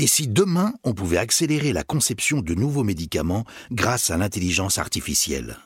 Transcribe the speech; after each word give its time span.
Et 0.00 0.06
si 0.06 0.28
demain 0.28 0.74
on 0.84 0.94
pouvait 0.94 1.18
accélérer 1.18 1.72
la 1.72 1.82
conception 1.82 2.40
de 2.40 2.54
nouveaux 2.54 2.84
médicaments 2.84 3.44
grâce 3.72 4.10
à 4.10 4.16
l'intelligence 4.16 4.78
artificielle? 4.78 5.56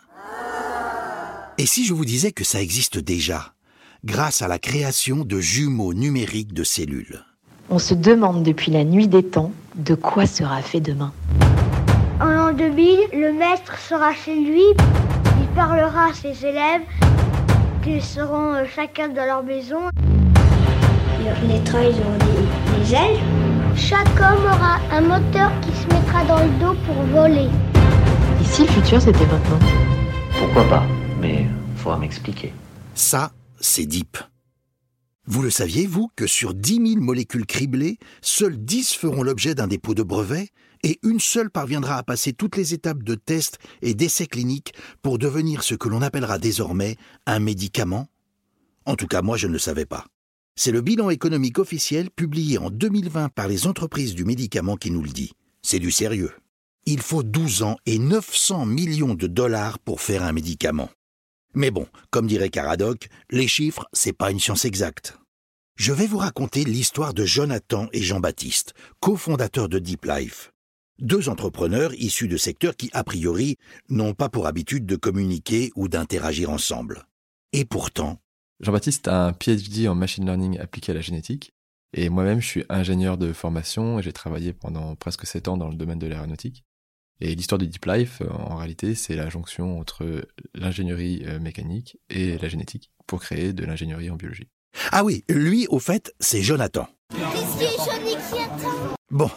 Et 1.58 1.66
si 1.66 1.84
je 1.84 1.92
vous 1.92 2.06
disais 2.06 2.32
que 2.32 2.42
ça 2.42 2.62
existe 2.62 2.98
déjà, 2.98 3.53
grâce 4.06 4.40
à 4.40 4.48
la 4.48 4.58
création 4.58 5.26
de 5.26 5.38
jumeaux 5.38 5.92
numériques 5.92 6.54
de 6.54 6.64
cellules? 6.64 7.21
On 7.68 7.79
se 7.79 7.92
demande 7.92 8.42
depuis 8.42 8.72
la 8.72 8.84
nuit 8.84 9.06
des 9.06 9.22
temps 9.22 9.53
de 9.74 9.95
quoi 9.95 10.27
sera 10.27 10.62
fait 10.62 10.80
demain. 10.80 11.12
En 12.19 12.30
l'an 12.30 12.53
2000, 12.55 13.01
le 13.12 13.33
maître 13.35 13.79
sera 13.79 14.14
chez 14.14 14.35
lui, 14.35 14.62
il 15.43 15.49
parlera 15.55 16.07
à 16.07 16.14
ses 16.14 16.46
élèves, 16.46 16.83
qu'ils 17.85 18.03
seront 18.03 18.55
euh, 18.55 18.64
chacun 18.75 19.09
dans 19.09 19.27
leur 19.27 19.43
maison. 19.43 19.91
Les 21.46 21.62
trains, 21.64 21.83
ils 21.83 22.01
auront 22.01 22.19
des, 22.19 22.85
des 22.85 22.95
ailes. 22.95 23.32
Chaque 23.77 24.09
homme 24.20 24.45
aura 24.45 24.80
un 24.91 25.00
moteur 25.00 25.50
qui 25.61 25.70
se 25.72 25.86
mettra 25.95 26.25
dans 26.25 26.44
le 26.44 26.50
dos 26.61 26.75
pour 26.85 26.94
voler. 27.07 27.49
Et 28.40 28.45
si 28.45 28.62
le 28.62 28.68
futur 28.68 29.00
c'était 29.00 29.26
maintenant 29.26 29.58
Pourquoi 30.39 30.64
pas 30.64 30.86
Mais 31.21 31.46
faudra 31.76 31.98
m'expliquer. 31.98 32.53
Ça, 32.95 33.33
c'est 33.61 33.86
Deep. 33.86 34.19
Vous 35.27 35.42
le 35.42 35.50
saviez, 35.50 35.86
vous, 35.86 36.11
que 36.17 36.27
sur 36.27 36.53
10 36.53 36.95
000 36.95 37.00
molécules 37.00 37.47
criblées, 37.47 37.98
seules 38.20 38.58
10 38.58 38.95
feront 38.95 39.22
l'objet 39.22 39.55
d'un 39.55 39.69
dépôt 39.69 39.95
de 39.95 40.03
brevet 40.03 40.50
et 40.83 40.98
une 41.03 41.20
seule 41.20 41.50
parviendra 41.50 41.97
à 41.97 42.03
passer 42.03 42.33
toutes 42.33 42.56
les 42.56 42.75
étapes 42.75 43.03
de 43.03 43.14
tests 43.14 43.59
et 43.83 43.95
d'essais 43.95 44.27
cliniques 44.27 44.75
pour 45.00 45.19
devenir 45.19 45.62
ce 45.62 45.75
que 45.75 45.89
l'on 45.89 46.03
appellera 46.03 46.39
désormais 46.39 46.97
un 47.27 47.39
médicament? 47.39 48.09
En 48.84 48.97
tout 48.97 49.06
cas, 49.06 49.23
moi, 49.23 49.36
je 49.36 49.47
ne 49.47 49.53
le 49.53 49.61
savais 49.61 49.86
pas. 49.86 50.06
C'est 50.55 50.72
le 50.72 50.83
bilan 50.83 51.08
économique 51.11 51.58
officiel 51.58 52.11
publié 52.11 52.58
en 52.58 52.70
2020 52.70 53.30
par 53.30 53.48
les 53.48 53.66
entreprises 53.66 54.14
du 54.14 54.24
médicament 54.24 54.77
qui 54.77 54.91
nous 54.91 55.02
le 55.02 55.11
dit. 55.11 55.33
C'est 55.62 55.78
du 55.78 55.91
sérieux. 55.91 56.33
Il 56.84 57.00
faut 57.00 57.22
12 57.22 57.62
ans 57.62 57.78
et 57.86 57.98
900 57.98 58.67
millions 58.67 59.14
de 59.14 59.27
dollars 59.27 59.78
pour 59.78 60.00
faire 60.00 60.22
un 60.22 60.33
médicament. 60.33 60.91
Mais 61.55 61.70
bon, 61.70 61.86
comme 62.11 62.27
dirait 62.27 62.50
Caradoc, 62.50 63.09
les 63.31 63.48
chiffres, 63.48 63.86
c'est 63.92 64.12
pas 64.12 64.31
une 64.31 64.41
science 64.41 64.64
exacte. 64.64 65.19
Je 65.77 65.92
vais 65.92 66.06
vous 66.06 66.19
raconter 66.19 66.64
l'histoire 66.64 67.14
de 67.14 67.25
Jonathan 67.25 67.89
et 67.92 68.03
Jean-Baptiste, 68.03 68.75
cofondateurs 69.00 69.69
de 69.69 69.78
Deep 69.78 70.05
Life. 70.05 70.53
Deux 70.98 71.28
entrepreneurs 71.28 71.94
issus 71.94 72.28
de 72.28 72.37
secteurs 72.37 72.77
qui, 72.77 72.91
a 72.92 73.05
priori, 73.05 73.56
n'ont 73.89 74.14
pas 74.14 74.28
pour 74.28 74.47
habitude 74.47 74.87
de 74.87 74.97
communiquer 74.97 75.72
ou 75.75 75.89
d'interagir 75.89 76.50
ensemble. 76.50 77.06
Et 77.53 77.64
pourtant, 77.64 78.19
Jean-Baptiste 78.63 79.09
a 79.09 79.27
un 79.27 79.33
PhD 79.33 79.89
en 79.89 79.97
machine 79.97 80.25
learning 80.25 80.61
appliqué 80.61 80.93
à 80.93 80.95
la 80.95 81.01
génétique. 81.01 81.53
Et 81.95 82.09
moi-même, 82.09 82.41
je 82.41 82.47
suis 82.47 82.65
ingénieur 82.69 83.19
de 83.19 83.33
formation 83.33 83.99
et 83.99 84.03
j'ai 84.03 84.13
travaillé 84.13 84.53
pendant 84.53 84.95
presque 84.95 85.27
sept 85.27 85.49
ans 85.49 85.57
dans 85.57 85.69
le 85.69 85.75
domaine 85.75 85.99
de 85.99 86.07
l'aéronautique. 86.07 86.65
Et 87.21 87.35
l'histoire 87.35 87.59
de 87.59 87.67
Deep 87.67 87.85
Life, 87.87 88.23
en 88.31 88.57
réalité, 88.57 88.95
c'est 88.95 89.17
la 89.17 89.29
jonction 89.29 89.81
entre 89.81 90.25
l'ingénierie 90.55 91.25
euh, 91.27 91.41
mécanique 91.41 91.99
et 92.09 92.39
la 92.39 92.49
génétique 92.49 92.91
pour 93.07 93.21
créer 93.21 93.53
de 93.53 93.65
l'ingénierie 93.65 94.11
en 94.11 94.17
biologie. 94.17 94.49
Ah 94.93 95.05
oui, 95.05 95.25
lui, 95.29 95.67
au 95.69 95.81
fait, 95.81 96.15
c'est 96.21 96.43
Jonathan. 96.43 96.89
Bon, 99.11 99.31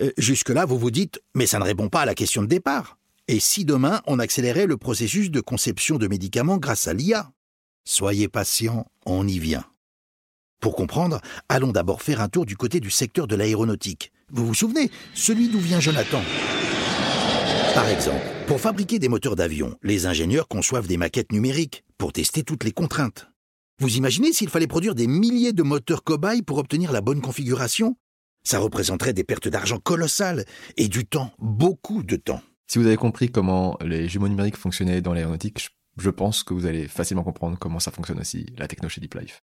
euh, 0.00 0.10
jusque-là, 0.16 0.64
vous 0.64 0.78
vous 0.78 0.90
dites, 0.92 1.20
mais 1.34 1.46
ça 1.46 1.58
ne 1.58 1.64
répond 1.64 1.88
pas 1.88 2.02
à 2.02 2.06
la 2.06 2.14
question 2.14 2.40
de 2.40 2.46
départ. 2.46 2.98
Et 3.26 3.40
si 3.40 3.64
demain, 3.64 4.00
on 4.06 4.18
accélérait 4.20 4.66
le 4.66 4.76
processus 4.76 5.30
de 5.30 5.40
conception 5.40 5.98
de 5.98 6.06
médicaments 6.06 6.58
grâce 6.58 6.88
à 6.88 6.94
l'IA 6.94 7.33
Soyez 7.86 8.28
patient, 8.28 8.86
on 9.04 9.28
y 9.28 9.38
vient. 9.38 9.64
Pour 10.58 10.74
comprendre, 10.74 11.20
allons 11.50 11.70
d'abord 11.70 12.00
faire 12.00 12.22
un 12.22 12.30
tour 12.30 12.46
du 12.46 12.56
côté 12.56 12.80
du 12.80 12.90
secteur 12.90 13.26
de 13.26 13.36
l'aéronautique. 13.36 14.10
Vous 14.30 14.46
vous 14.46 14.54
souvenez 14.54 14.90
Celui 15.12 15.48
d'où 15.48 15.58
vient 15.58 15.80
Jonathan? 15.80 16.22
Par 17.74 17.86
exemple, 17.86 18.24
pour 18.46 18.58
fabriquer 18.58 18.98
des 18.98 19.08
moteurs 19.08 19.36
d'avion, 19.36 19.76
les 19.82 20.06
ingénieurs 20.06 20.48
conçoivent 20.48 20.86
des 20.86 20.96
maquettes 20.96 21.30
numériques 21.30 21.84
pour 21.98 22.14
tester 22.14 22.42
toutes 22.42 22.64
les 22.64 22.72
contraintes. 22.72 23.28
Vous 23.80 23.96
imaginez 23.98 24.32
s'il 24.32 24.48
fallait 24.48 24.66
produire 24.66 24.94
des 24.94 25.06
milliers 25.06 25.52
de 25.52 25.62
moteurs 25.62 26.04
cobayes 26.04 26.40
pour 26.40 26.56
obtenir 26.56 26.90
la 26.90 27.02
bonne 27.02 27.20
configuration? 27.20 27.96
Ça 28.44 28.60
représenterait 28.60 29.12
des 29.12 29.24
pertes 29.24 29.48
d'argent 29.48 29.78
colossales 29.78 30.46
et 30.78 30.88
du 30.88 31.04
temps, 31.04 31.32
beaucoup 31.38 32.02
de 32.02 32.16
temps. 32.16 32.40
Si 32.66 32.78
vous 32.78 32.86
avez 32.86 32.96
compris 32.96 33.30
comment 33.30 33.76
les 33.84 34.08
jumeaux 34.08 34.28
numériques 34.28 34.56
fonctionnaient 34.56 35.02
dans 35.02 35.12
l'aéronautique, 35.12 35.68
je 35.96 36.10
pense 36.10 36.42
que 36.42 36.54
vous 36.54 36.66
allez 36.66 36.88
facilement 36.88 37.22
comprendre 37.22 37.58
comment 37.58 37.80
ça 37.80 37.90
fonctionne 37.90 38.20
aussi, 38.20 38.46
la 38.58 38.68
techno 38.68 38.88
chez 38.88 39.00
Deep 39.00 39.14
Life. 39.14 39.42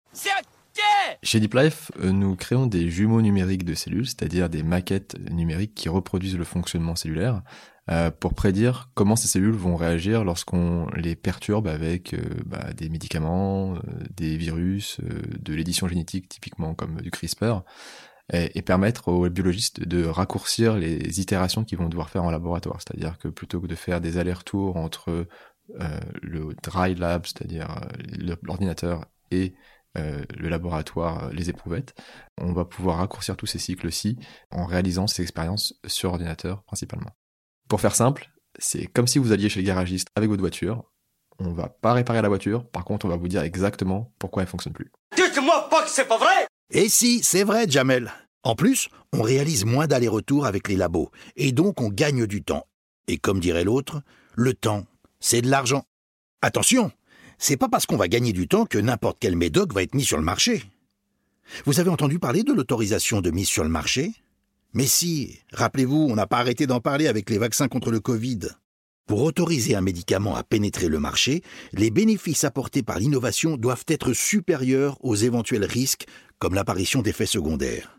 Chez 1.23 1.41
Deep 1.41 1.55
Life, 1.55 1.91
euh, 2.01 2.13
nous 2.13 2.37
créons 2.37 2.67
des 2.67 2.91
jumeaux 2.91 3.23
numériques 3.23 3.65
de 3.65 3.75
cellules, 3.75 4.07
c'est-à-dire 4.07 4.49
des 4.49 4.63
maquettes 4.63 5.17
numériques 5.31 5.75
qui 5.75 5.89
reproduisent 5.89 6.39
le 6.39 6.45
fonctionnement 6.45 6.95
cellulaire 6.95 7.43
euh, 7.91 8.11
pour 8.11 8.35
prédire 8.35 8.91
comment 8.95 9.17
ces 9.17 9.29
cellules 9.29 9.55
vont 9.55 9.77
réagir 9.77 10.25
lorsqu'on 10.25 10.87
les 10.95 11.17
perturbe 11.17 11.67
avec 11.67 12.15
euh, 12.15 12.21
bah, 12.47 12.73
des 12.77 12.89
médicaments, 12.89 13.77
des 14.17 14.37
virus, 14.37 15.01
de 15.01 15.55
l'édition 15.55 15.89
génétique 15.89 16.29
typiquement 16.29 16.75
comme 16.75 17.01
du 17.01 17.11
CRISPR, 17.11 17.63
et, 18.31 18.59
et, 18.59 18.63
permettre 18.63 19.09
aux 19.09 19.29
biologistes 19.31 19.81
de 19.81 20.05
raccourcir 20.05 20.77
les 20.77 21.19
itérations 21.19 21.65
qu'ils 21.65 21.79
vont 21.79 21.89
devoir 21.89 22.11
faire 22.11 22.25
en 22.25 22.31
laboratoire. 22.31 22.77
C'est-à-dire 22.79 23.17
que 23.17 23.29
plutôt 23.29 23.59
que 23.59 23.67
de 23.67 23.75
faire 23.75 24.03
des 24.03 24.19
allers-retours 24.19 24.77
entre 24.77 25.27
le 26.23 26.55
dry 26.63 26.95
lab, 26.95 27.27
c'est-à-dire 27.27 27.71
euh, 27.71 28.37
l'ordinateur 28.43 29.05
et 29.31 29.55
euh, 29.97 30.23
le 30.37 30.49
laboratoire, 30.49 31.31
les 31.33 31.51
éprouvettes, 31.51 31.95
on 32.41 32.53
va 32.53 32.65
pouvoir 32.65 32.99
raccourcir 32.99 33.37
tous 33.37 33.47
ces 33.47 33.59
cycles-ci 33.59 34.19
en 34.51 34.67
réalisant 34.67 35.07
ces 35.07 35.23
expériences 35.23 35.75
sur 35.87 36.11
ordinateur 36.11 36.63
principalement. 36.65 37.11
Pour 37.69 37.81
faire 37.81 37.95
simple, 37.95 38.31
c'est 38.59 38.87
comme 38.87 39.07
si 39.07 39.19
vous 39.19 39.33
alliez 39.33 39.49
chez 39.49 39.61
le 39.61 39.67
garagiste 39.67 40.09
avec 40.15 40.29
votre 40.29 40.41
voiture. 40.41 40.85
On 41.39 41.53
va 41.53 41.69
pas 41.69 41.93
réparer 41.93 42.21
la 42.21 42.29
voiture, 42.29 42.69
par 42.69 42.85
contre 42.85 43.07
on 43.07 43.09
va 43.09 43.17
vous 43.17 43.29
dire 43.29 43.43
exactement 43.43 44.13
pourquoi 44.19 44.43
elle 44.43 44.49
fonctionne 44.49 44.73
plus. 44.73 44.91
Dites-moi 45.17 45.69
pas 45.71 45.85
que 45.85 45.91
c'est 45.91 46.09
pas 46.09 46.19
vrai 46.19 46.47
Et 46.71 46.89
si, 46.89 47.23
c'est 47.23 47.45
vrai, 47.45 47.69
Jamel. 47.69 48.13
En 48.43 48.55
plus, 48.55 48.89
on 49.13 49.23
réalise 49.23 49.65
moins 49.65 49.87
d'allers-retours 49.87 50.47
avec 50.47 50.69
les 50.69 50.77
labos, 50.77 51.11
et 51.37 51.53
donc 51.53 51.81
on 51.81 51.89
gagne 51.89 52.27
du 52.27 52.43
temps. 52.43 52.67
Et 53.07 53.19
comme 53.19 53.41
dirait 53.41 53.65
l'autre, 53.65 54.03
le 54.35 54.53
temps, 54.53 54.85
c'est 55.21 55.43
de 55.43 55.51
l'argent. 55.51 55.85
Attention, 56.43 56.93
c'est 57.39 57.57
pas 57.57 57.69
parce 57.69 57.87
qu'on 57.87 57.97
va 57.97 58.09
gagner 58.09 58.33
du 58.33 58.49
temps 58.49 58.67
que 58.67 58.79
n'importe 58.79 59.19
quel 59.21 59.37
médoc 59.37 59.73
va 59.73 59.83
être 59.83 59.95
mis 59.95 60.05
sur 60.05 60.19
le 60.19 60.25
marché. 60.25 60.63
Vous 61.65 61.81
avez 61.81 61.91
entendu 61.91 62.19
parler 62.19 62.43
de 62.43 62.53
l'autorisation 62.53 63.21
de 63.21 63.31
mise 63.31 63.49
sur 63.49 63.65
le 63.65 63.71
marché? 63.71 64.13
Mais 64.75 64.87
si, 64.87 65.41
rappelez-vous, 65.53 66.09
on 66.11 66.15
n'a 66.15 66.27
pas 66.27 66.39
arrêté 66.39 66.67
d'en 66.67 66.81
parler 66.81 67.07
avec 67.07 67.31
les 67.31 67.39
vaccins 67.39 67.69
contre 67.69 67.91
le 67.91 68.01
Covid. 68.01 68.41
Pour 69.07 69.23
autoriser 69.23 69.75
un 69.75 69.81
médicament 69.81 70.37
à 70.37 70.43
pénétrer 70.43 70.89
le 70.89 71.01
marché, 71.01 71.43
les 71.73 71.91
bénéfices 71.91 72.45
apportés 72.45 72.83
par 72.83 72.99
l'innovation 72.99 73.57
doivent 73.57 73.87
être 73.89 74.13
supérieurs 74.13 74.99
aux 75.03 75.15
éventuels 75.15 75.65
risques, 75.65 76.07
comme 76.39 76.55
l'apparition 76.55 77.01
d'effets 77.01 77.25
secondaires. 77.25 77.99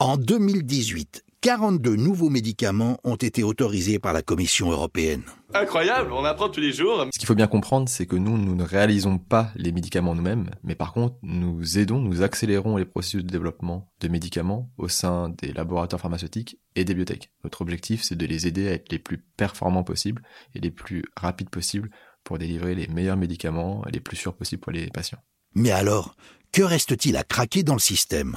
En 0.00 0.16
2018, 0.16 1.24
42 1.40 1.94
nouveaux 1.94 2.30
médicaments 2.30 2.98
ont 3.04 3.14
été 3.14 3.44
autorisés 3.44 4.00
par 4.00 4.12
la 4.12 4.22
Commission 4.22 4.72
européenne. 4.72 5.22
Incroyable, 5.54 6.12
on 6.12 6.24
apprend 6.24 6.50
tous 6.50 6.60
les 6.60 6.72
jours. 6.72 7.06
Ce 7.12 7.18
qu'il 7.18 7.26
faut 7.26 7.34
bien 7.34 7.46
comprendre, 7.46 7.88
c'est 7.88 8.04
que 8.04 8.16
nous, 8.16 8.36
nous 8.36 8.54
ne 8.54 8.62
réalisons 8.62 9.18
pas 9.18 9.50
les 9.56 9.72
médicaments 9.72 10.14
nous-mêmes, 10.14 10.50
mais 10.62 10.74
par 10.74 10.92
contre, 10.92 11.16
nous 11.22 11.78
aidons, 11.78 12.00
nous 12.00 12.22
accélérons 12.22 12.76
les 12.76 12.84
processus 12.84 13.24
de 13.24 13.30
développement 13.30 13.90
de 14.00 14.08
médicaments 14.08 14.70
au 14.76 14.88
sein 14.88 15.30
des 15.30 15.52
laboratoires 15.52 16.00
pharmaceutiques 16.00 16.58
et 16.76 16.84
des 16.84 16.94
biotech. 16.94 17.30
Notre 17.44 17.62
objectif, 17.62 18.02
c'est 18.02 18.16
de 18.16 18.26
les 18.26 18.46
aider 18.46 18.68
à 18.68 18.72
être 18.72 18.92
les 18.92 18.98
plus 18.98 19.18
performants 19.38 19.84
possibles 19.84 20.22
et 20.54 20.60
les 20.60 20.70
plus 20.70 21.02
rapides 21.16 21.50
possibles 21.50 21.90
pour 22.24 22.36
délivrer 22.36 22.74
les 22.74 22.86
meilleurs 22.86 23.16
médicaments 23.16 23.86
et 23.86 23.90
les 23.90 24.00
plus 24.00 24.16
sûrs 24.16 24.34
possibles 24.34 24.60
pour 24.60 24.72
les 24.72 24.88
patients. 24.88 25.18
Mais 25.54 25.70
alors, 25.70 26.14
que 26.52 26.62
reste-t-il 26.62 27.16
à 27.16 27.24
craquer 27.24 27.62
dans 27.62 27.72
le 27.72 27.80
système? 27.80 28.36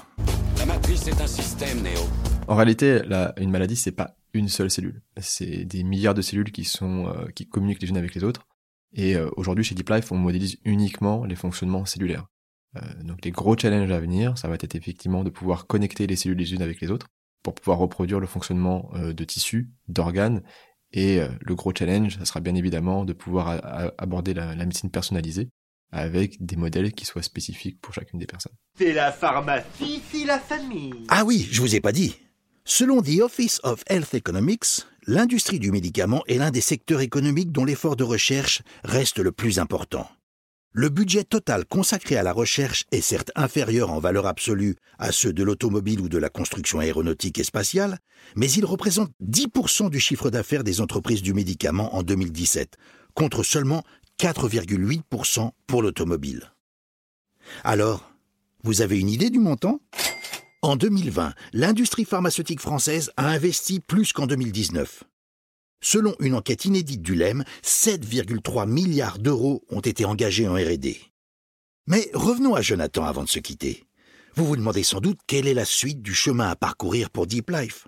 La 0.57 0.66
matrice 0.66 1.07
est 1.07 1.22
un 1.22 1.28
système, 1.28 1.81
Néo. 1.81 1.99
En 2.47 2.55
réalité, 2.55 3.01
la, 3.05 3.33
une 3.38 3.52
maladie, 3.52 3.75
c'est 3.75 3.91
pas 3.91 4.16
une 4.33 4.49
seule 4.49 4.72
cellule. 4.72 5.01
C'est 5.17 5.66
des 5.66 5.83
milliards 5.83 6.13
de 6.13 6.22
cellules 6.22 6.51
qui 6.51 6.63
sont 6.63 7.07
euh, 7.07 7.28
qui 7.35 7.47
communiquent 7.47 7.81
les 7.81 7.89
unes 7.89 7.97
avec 7.97 8.16
les 8.16 8.23
autres. 8.23 8.47
Et 8.93 9.16
euh, 9.16 9.29
aujourd'hui, 9.37 9.63
chez 9.63 9.75
Deep 9.75 9.89
Life, 9.89 10.11
on 10.11 10.17
modélise 10.17 10.57
uniquement 10.66 11.25
les 11.25 11.35
fonctionnements 11.35 11.85
cellulaires. 11.85 12.28
Euh, 12.78 13.03
donc 13.03 13.23
les 13.23 13.31
gros 13.31 13.57
challenges 13.57 13.91
à 13.91 13.99
venir, 13.99 14.37
ça 14.37 14.47
va 14.47 14.55
être 14.55 14.75
effectivement 14.75 15.23
de 15.23 15.29
pouvoir 15.29 15.67
connecter 15.67 16.07
les 16.07 16.16
cellules 16.16 16.37
les 16.37 16.53
unes 16.53 16.61
avec 16.61 16.81
les 16.81 16.91
autres 16.91 17.07
pour 17.43 17.55
pouvoir 17.55 17.79
reproduire 17.79 18.19
le 18.19 18.28
fonctionnement 18.28 18.91
de 18.93 19.23
tissus, 19.23 19.72
d'organes. 19.87 20.43
Et 20.93 21.19
le 21.39 21.55
gros 21.55 21.73
challenge, 21.75 22.19
ça 22.19 22.25
sera 22.25 22.39
bien 22.39 22.53
évidemment 22.53 23.03
de 23.03 23.13
pouvoir 23.13 23.59
aborder 23.97 24.35
la, 24.35 24.53
la 24.53 24.66
médecine 24.66 24.91
personnalisée 24.91 25.49
avec 25.91 26.43
des 26.43 26.55
modèles 26.55 26.93
qui 26.93 27.05
soient 27.05 27.23
spécifiques 27.23 27.79
pour 27.81 27.93
chacune 27.93 28.19
des 28.19 28.28
personnes. 28.28 28.53
C'est 28.78 28.93
la 28.93 29.11
pharmacie, 29.11 30.01
c'est 30.11 30.25
la 30.25 30.39
famille. 30.39 30.93
Ah 31.09 31.23
oui, 31.25 31.47
je 31.51 31.61
vous 31.61 31.75
ai 31.75 31.81
pas 31.81 31.91
dit. 31.91 32.16
Selon 32.63 33.02
The 33.02 33.22
Office 33.22 33.59
of 33.63 33.84
Health 33.90 34.13
Economics, 34.13 34.85
l'industrie 35.08 35.58
du 35.58 35.72
médicament 35.72 36.23
est 36.28 36.37
l'un 36.37 36.52
des 36.52 36.61
secteurs 36.61 37.02
économiques 37.02 37.52
dont 37.52 37.66
l'effort 37.66 37.96
de 37.96 38.03
recherche 38.03 38.61
reste 38.84 39.17
le 39.17 39.31
plus 39.31 39.58
important. 39.58 40.08
Le 40.72 40.90
budget 40.90 41.23
total 41.23 41.66
consacré 41.66 42.16
à 42.17 42.23
la 42.23 42.31
recherche 42.31 42.85
est 42.91 43.02
certes 43.02 43.31
inférieur 43.35 43.91
en 43.91 43.99
valeur 43.99 44.28
absolue 44.28 44.75
à 44.99 45.11
ceux 45.11 45.34
de 45.34 45.43
l'automobile 45.43 45.99
ou 46.02 46.08
de 46.08 46.19
la 46.19 46.29
construction 46.29 46.79
aéronautique 46.79 47.40
et 47.40 47.43
spatiale, 47.43 47.97
mais 48.35 48.49
il 48.52 48.64
représente 48.64 49.11
10% 49.23 49.90
du 49.90 49.99
chiffre 49.99 50.29
d'affaires 50.29 50.64
des 50.64 50.81
entreprises 50.81 51.23
du 51.23 51.34
médicament 51.34 51.96
en 51.96 52.03
2017, 52.03 52.78
contre 53.16 53.41
seulement 53.43 53.84
4,8% 54.19 55.49
pour 55.66 55.81
l'automobile. 55.81 56.53
Alors, 57.64 58.14
vous 58.64 58.81
avez 58.81 58.99
une 58.99 59.09
idée 59.09 59.31
du 59.31 59.40
montant? 59.40 59.81
En 60.63 60.75
2020, 60.75 61.34
l'industrie 61.53 62.05
pharmaceutique 62.05 62.59
française 62.59 63.11
a 63.17 63.29
investi 63.29 63.79
plus 63.79 64.13
qu'en 64.13 64.28
2019. 64.28 65.03
Selon 65.84 66.16
une 66.19 66.35
enquête 66.35 66.66
inédite 66.66 67.02
du 67.02 67.16
LEM, 67.16 67.43
7,3 67.63 68.69
milliards 68.69 69.17
d'euros 69.17 69.63
ont 69.69 69.79
été 69.79 70.05
engagés 70.05 70.47
en 70.47 70.53
RD. 70.53 70.97
Mais 71.87 72.11
revenons 72.13 72.53
à 72.53 72.61
Jonathan 72.61 73.05
avant 73.05 73.23
de 73.23 73.29
se 73.29 73.40
quitter. 73.40 73.85
Vous 74.35 74.46
vous 74.46 74.55
demandez 74.55 74.84
sans 74.84 74.99
doute 74.99 75.19
quelle 75.25 75.47
est 75.47 75.55
la 75.55 75.66
suite 75.66 76.03
du 76.03 76.13
chemin 76.13 76.49
à 76.49 76.55
parcourir 76.55 77.09
pour 77.09 77.25
Deep 77.25 77.49
Life. 77.49 77.87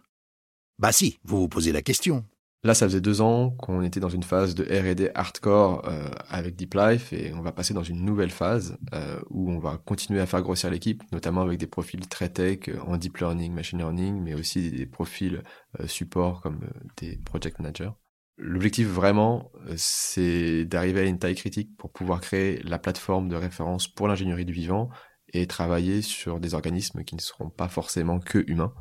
Bah 0.79 0.91
si, 0.91 1.19
vous 1.23 1.41
vous 1.41 1.47
posez 1.47 1.73
la 1.73 1.83
question. 1.83 2.25
Là, 2.65 2.73
ça 2.73 2.87
faisait 2.87 3.01
deux 3.01 3.19
ans 3.19 3.49
qu'on 3.49 3.81
était 3.81 3.99
dans 3.99 4.07
une 4.07 4.23
phase 4.23 4.55
de 4.55 4.63
R&D 4.63 5.11
hardcore 5.15 5.85
euh, 5.85 6.09
avec 6.29 6.55
Deep 6.55 6.75
Life 6.75 7.11
et 7.11 7.33
on 7.33 7.41
va 7.41 7.51
passer 7.51 7.73
dans 7.73 7.83
une 7.83 8.05
nouvelle 8.05 8.31
phase 8.31 8.77
euh, 8.93 9.19
où 9.29 9.51
on 9.51 9.59
va 9.59 9.77
continuer 9.77 10.21
à 10.21 10.25
faire 10.25 10.41
grossir 10.41 10.69
l'équipe, 10.69 11.03
notamment 11.11 11.41
avec 11.41 11.59
des 11.59 11.67
profils 11.67 12.07
très 12.07 12.29
tech 12.29 12.69
euh, 12.69 12.79
en 12.87 12.95
deep 12.95 13.17
learning, 13.17 13.51
machine 13.53 13.79
learning, 13.79 14.21
mais 14.21 14.33
aussi 14.33 14.71
des 14.71 14.85
profils 14.85 15.43
support 15.87 16.39
comme 16.41 16.61
des 16.95 17.17
project 17.17 17.59
managers. 17.59 17.91
L'objectif 18.37 18.87
vraiment, 18.87 19.51
c'est 19.75 20.63
d'arriver 20.63 21.01
à 21.01 21.03
une 21.03 21.19
taille 21.19 21.35
critique 21.35 21.75
pour 21.75 21.91
pouvoir 21.91 22.21
créer 22.21 22.63
la 22.63 22.79
plateforme 22.79 23.27
de 23.27 23.35
référence 23.35 23.89
pour 23.89 24.07
l'ingénierie 24.07 24.45
du 24.45 24.53
vivant 24.53 24.89
et 25.33 25.47
travailler 25.47 26.01
sur 26.01 26.39
des 26.39 26.53
organismes 26.53 27.03
qui 27.03 27.15
ne 27.15 27.21
seront 27.21 27.49
pas 27.49 27.67
forcément 27.67 28.19
que 28.19 28.43
humains, 28.47 28.73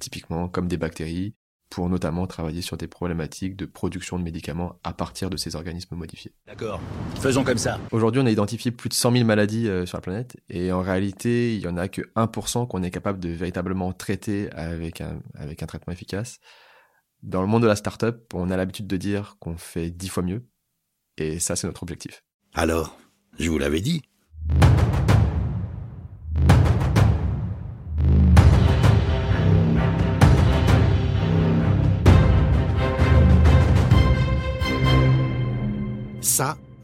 typiquement 0.00 0.48
comme 0.48 0.68
des 0.68 0.76
bactéries, 0.76 1.34
pour 1.70 1.88
notamment 1.88 2.26
travailler 2.26 2.62
sur 2.62 2.76
des 2.76 2.86
problématiques 2.86 3.56
de 3.56 3.66
production 3.66 4.18
de 4.18 4.24
médicaments 4.24 4.78
à 4.84 4.92
partir 4.92 5.30
de 5.30 5.36
ces 5.36 5.56
organismes 5.56 5.96
modifiés. 5.96 6.32
D'accord, 6.46 6.80
faisons 7.20 7.44
comme 7.44 7.58
ça. 7.58 7.80
Aujourd'hui, 7.92 8.20
on 8.22 8.26
a 8.26 8.30
identifié 8.30 8.70
plus 8.70 8.88
de 8.88 8.94
100 8.94 9.12
000 9.12 9.24
maladies 9.24 9.68
euh, 9.68 9.86
sur 9.86 9.96
la 9.98 10.02
planète 10.02 10.36
et 10.48 10.72
en 10.72 10.80
réalité, 10.80 11.54
il 11.54 11.60
y 11.60 11.68
en 11.68 11.76
a 11.76 11.88
que 11.88 12.02
1% 12.14 12.68
qu'on 12.68 12.82
est 12.82 12.90
capable 12.90 13.18
de 13.18 13.28
véritablement 13.30 13.92
traiter 13.92 14.50
avec 14.52 15.00
un, 15.00 15.20
avec 15.34 15.62
un 15.62 15.66
traitement 15.66 15.92
efficace. 15.92 16.38
Dans 17.22 17.40
le 17.40 17.48
monde 17.48 17.62
de 17.62 17.68
la 17.68 17.76
startup, 17.76 18.32
on 18.34 18.50
a 18.50 18.56
l'habitude 18.56 18.86
de 18.86 18.96
dire 18.96 19.36
qu'on 19.40 19.56
fait 19.56 19.90
10 19.90 20.08
fois 20.08 20.22
mieux 20.22 20.46
et 21.18 21.38
ça, 21.38 21.56
c'est 21.56 21.66
notre 21.66 21.82
objectif. 21.82 22.22
Alors, 22.54 22.98
je 23.38 23.50
vous 23.50 23.58
l'avais 23.58 23.80
dit. 23.80 24.02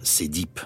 C'est 0.03 0.29
Deep. 0.29 0.61